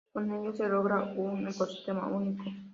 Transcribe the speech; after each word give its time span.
Con 0.13 0.31
ello 0.33 0.51
se 0.55 0.67
logra 0.67 0.99
un 1.23 1.47
ecosistema 1.47 2.07
único. 2.07 2.43